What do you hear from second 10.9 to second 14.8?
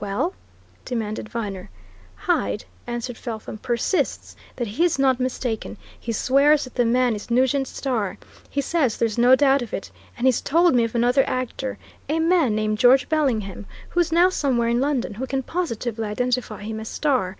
another actor, a man named George Bellingham, who's now somewhere in